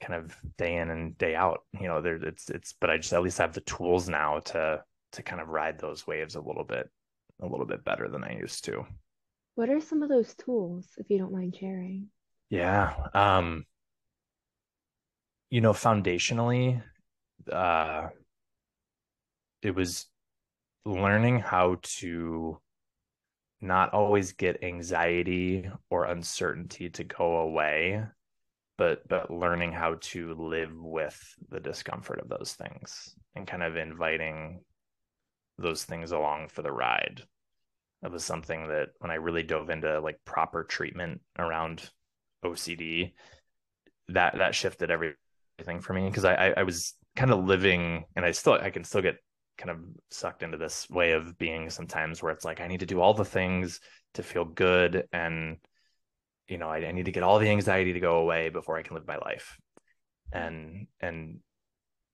[0.00, 1.60] kind of day in and day out.
[1.78, 4.82] You know, there it's it's but I just at least have the tools now to
[5.12, 6.88] to kind of ride those waves a little bit
[7.40, 8.84] a little bit better than I used to.
[9.54, 12.08] What are some of those tools if you don't mind sharing?
[12.48, 12.94] Yeah.
[13.14, 13.64] Um
[15.50, 16.82] you know, foundationally
[17.50, 18.08] uh
[19.62, 20.06] it was
[20.84, 22.58] learning how to
[23.60, 28.02] not always get anxiety or uncertainty to go away
[28.78, 33.76] but but learning how to live with the discomfort of those things and kind of
[33.76, 34.60] inviting
[35.58, 37.22] those things along for the ride
[38.02, 41.90] that was something that when i really dove into like proper treatment around
[42.44, 43.12] ocd
[44.08, 48.30] that that shifted everything for me because I, I was kind of living and i
[48.30, 49.16] still i can still get
[49.60, 49.78] kind of
[50.10, 53.12] sucked into this way of being sometimes where it's like I need to do all
[53.12, 53.80] the things
[54.14, 55.58] to feel good and
[56.48, 58.82] you know I, I need to get all the anxiety to go away before I
[58.82, 59.58] can live my life.
[60.32, 61.40] And and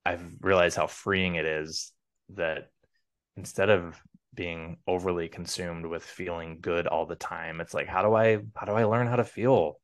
[0.05, 1.93] I've realized how freeing it is
[2.31, 2.71] that
[3.37, 4.01] instead of
[4.37, 8.67] being overly consumed with feeling good all the time it's like how do I how
[8.67, 9.81] do I learn how to feel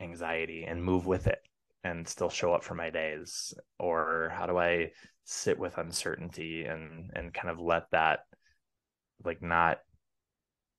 [0.00, 1.40] anxiety and move with it
[1.82, 4.90] and still show up for my days or how do I
[5.24, 8.20] sit with uncertainty and and kind of let that
[9.24, 9.78] like not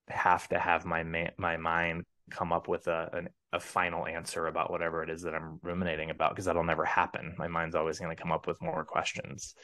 [0.10, 4.48] have to have my ma- my mind come up with a an, a final answer
[4.48, 7.34] about whatever it is that I'm ruminating about because that'll never happen.
[7.38, 9.56] My mind's always going to come up with more questions.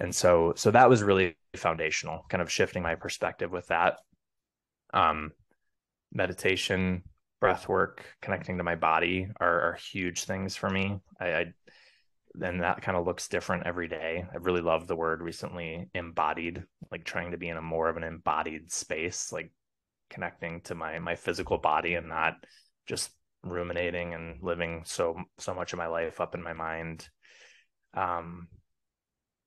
[0.00, 3.98] And so so that was really foundational, kind of shifting my perspective with that.
[4.92, 5.32] Um
[6.12, 7.02] meditation,
[7.40, 10.98] breath work, connecting to my body are, are huge things for me.
[11.20, 11.52] I, I
[12.42, 14.24] and that kind of looks different every day.
[14.32, 17.96] I really love the word recently embodied, like trying to be in a more of
[17.96, 19.52] an embodied space, like
[20.10, 22.34] connecting to my my physical body and not
[22.86, 23.10] just
[23.44, 27.08] ruminating and living so so much of my life up in my mind.
[27.94, 28.48] Um,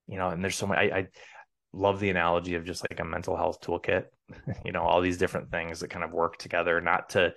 [0.07, 1.07] you know, and there's so much I, I
[1.73, 4.05] love the analogy of just like a mental health toolkit,
[4.65, 7.33] you know, all these different things that kind of work together, not to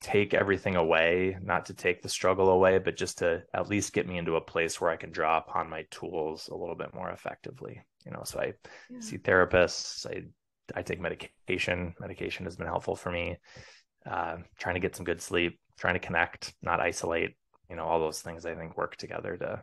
[0.00, 4.06] take everything away, not to take the struggle away, but just to at least get
[4.06, 7.10] me into a place where I can draw upon my tools a little bit more
[7.10, 7.82] effectively.
[8.06, 8.52] You know, so I
[8.90, 9.00] yeah.
[9.00, 10.22] see therapists, I
[10.74, 11.94] I take medication.
[11.98, 13.38] Medication has been helpful for me.
[14.08, 17.34] Uh, trying to get some good sleep, trying to connect, not isolate.
[17.68, 19.62] you know all those things i think work together to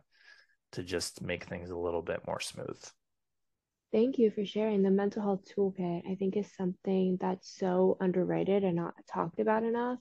[0.72, 2.84] to just make things a little bit more smooth
[3.95, 4.84] Thank you for sharing.
[4.84, 9.63] The mental health toolkit, I think, is something that's so underrated and not talked about
[9.63, 9.99] enough.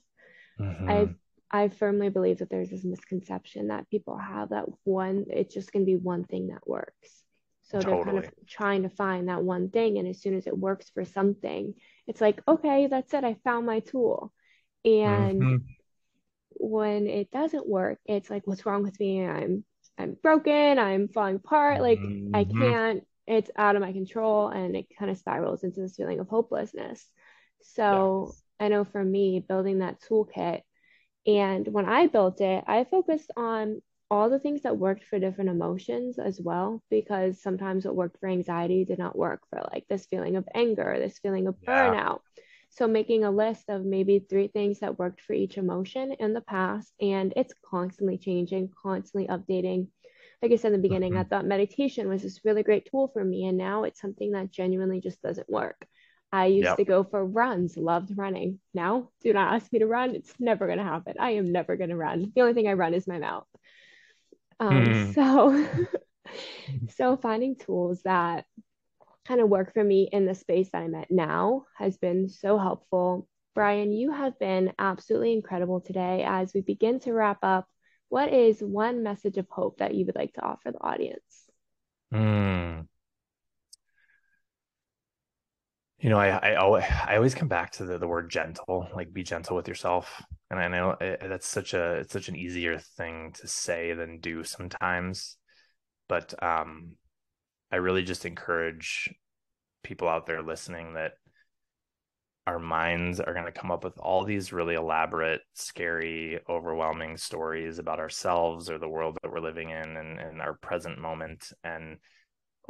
[0.59, 0.89] mm-hmm.
[0.89, 1.09] I
[1.49, 5.85] I firmly believe that there's this misconception that people have that one, it's just going
[5.85, 7.23] to be one thing that works.
[7.61, 9.97] So they're kind of trying to find that one thing.
[9.97, 11.73] And as soon as it works for something,
[12.07, 13.23] it's like, okay, that's it.
[13.23, 14.33] I found my tool.
[14.83, 15.55] And mm-hmm.
[16.51, 19.25] when it doesn't work, it's like, what's wrong with me?
[19.25, 19.63] I'm
[19.97, 20.79] I'm broken.
[20.79, 21.81] I'm falling apart.
[21.81, 22.35] Like mm-hmm.
[22.35, 23.07] I can't.
[23.27, 27.03] It's out of my control, and it kind of spirals into this feeling of hopelessness.
[27.61, 28.41] So yes.
[28.59, 30.61] I know for me, building that toolkit,
[31.25, 33.81] and when I built it, I focused on
[34.11, 38.29] all the things that worked for different emotions as well, because sometimes what worked for
[38.29, 41.89] anxiety did not work for like this feeling of anger, this feeling of yeah.
[41.89, 42.19] burnout.
[42.75, 46.41] So making a list of maybe three things that worked for each emotion in the
[46.41, 49.87] past, and it's constantly changing, constantly updating.
[50.41, 51.21] Like I said in the beginning, mm-hmm.
[51.21, 54.51] I thought meditation was this really great tool for me, and now it's something that
[54.51, 55.87] genuinely just doesn't work.
[56.33, 56.75] I used yep.
[56.75, 58.59] to go for runs, loved running.
[58.73, 60.13] Now, do not ask me to run.
[60.13, 61.15] It's never going to happen.
[61.17, 62.33] I am never going to run.
[62.35, 63.47] The only thing I run is my mouth.
[64.59, 65.15] Um, mm.
[65.15, 65.87] So,
[66.95, 68.43] so finding tools that
[69.27, 72.57] kind of work for me in the space that I'm at now has been so
[72.57, 73.27] helpful.
[73.53, 76.23] Brian, you have been absolutely incredible today.
[76.27, 77.67] As we begin to wrap up,
[78.09, 81.49] what is one message of hope that you would like to offer the audience?
[82.13, 82.87] Mm.
[85.99, 89.11] You know, I, I always, I always come back to the, the word gentle, like
[89.11, 90.21] be gentle with yourself.
[90.51, 94.19] And I know it, that's such a it's such an easier thing to say than
[94.19, 95.37] do sometimes.
[96.07, 96.91] But um,
[97.75, 99.13] I really just encourage
[99.83, 101.15] people out there listening that
[102.47, 107.77] our minds are going to come up with all these really elaborate, scary, overwhelming stories
[107.77, 111.51] about ourselves or the world that we're living in and, and our present moment.
[111.65, 111.97] And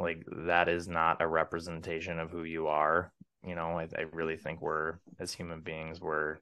[0.00, 3.12] like that is not a representation of who you are.
[3.44, 6.38] You know, I, I really think we're as human beings, we're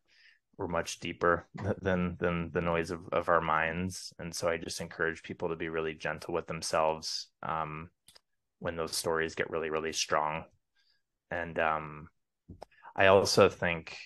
[0.56, 1.46] we're much deeper
[1.82, 4.14] than than the noise of, of our minds.
[4.18, 7.26] And so I just encourage people to be really gentle with themselves.
[7.42, 7.90] Um,
[8.64, 10.44] when those stories get really really strong.
[11.30, 12.08] And um
[12.96, 13.96] i also think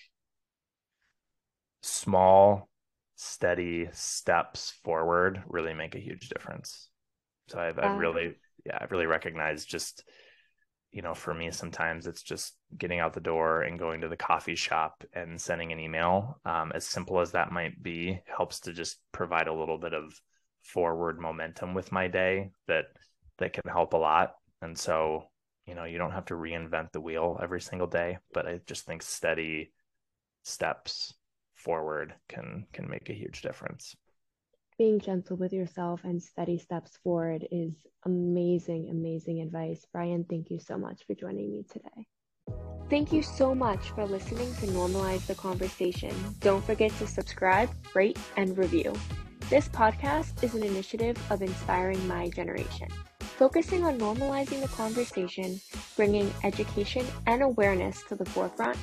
[1.83, 2.69] small
[3.15, 6.89] steady steps forward really make a huge difference.
[7.47, 8.35] So i've, I've really
[8.65, 10.03] yeah i've really recognized just
[10.91, 14.17] you know for me sometimes it's just getting out the door and going to the
[14.17, 16.39] coffee shop and sending an email.
[16.45, 20.19] Um, as simple as that might be helps to just provide a little bit of
[20.63, 22.85] forward momentum with my day that
[23.37, 25.25] that can help a lot and so,
[25.65, 28.85] you know, you don't have to reinvent the wheel every single day, but I just
[28.85, 29.71] think steady
[30.43, 31.13] steps
[31.53, 33.95] forward can can make a huge difference.
[34.77, 37.73] Being gentle with yourself and steady steps forward is
[38.05, 39.85] amazing, amazing advice.
[39.91, 42.07] Brian, thank you so much for joining me today.
[42.89, 46.15] Thank you so much for listening to Normalize the Conversation.
[46.39, 48.93] Don't forget to subscribe, rate, and review.
[49.49, 52.87] This podcast is an initiative of Inspiring My Generation
[53.39, 55.61] focusing on normalizing the conversation,
[55.95, 58.77] bringing education and awareness to the forefront,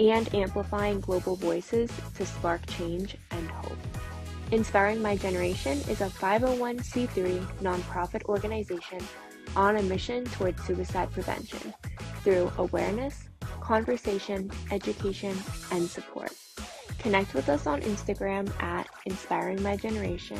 [0.00, 3.78] and amplifying global voices to spark change and hope.
[4.50, 8.98] Inspiring My Generation is a 501c3 nonprofit organization
[9.54, 11.72] on a mission towards suicide prevention
[12.24, 13.28] through awareness,
[13.60, 15.36] conversation, education,
[15.70, 16.32] and support.
[17.02, 20.38] Connect with us on Instagram at Inspiring My Generation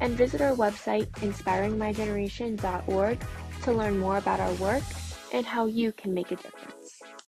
[0.00, 3.18] and visit our website inspiringmygeneration.org
[3.62, 4.82] to learn more about our work
[5.34, 6.77] and how you can make a difference.